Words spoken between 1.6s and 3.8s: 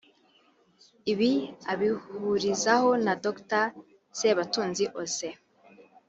abihurizaho na Dr